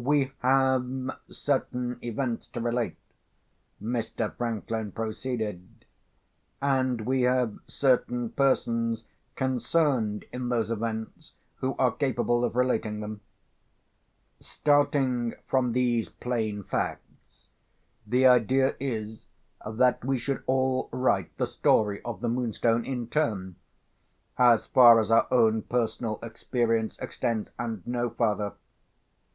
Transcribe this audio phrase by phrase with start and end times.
[0.00, 0.86] "We have
[1.28, 2.96] certain events to relate,"
[3.78, 4.34] Mr.
[4.34, 5.84] Franklin proceeded;
[6.62, 9.04] "and we have certain persons
[9.36, 13.20] concerned in those events who are capable of relating them.
[14.38, 17.48] Starting from these plain facts,
[18.06, 19.26] the idea is
[19.70, 25.28] that we should all write the story of the Moonstone in turn—as far as our
[25.30, 28.54] own personal experience extends, and no farther.